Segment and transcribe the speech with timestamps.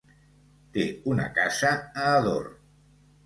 [0.77, 2.49] Té una casa a Ador.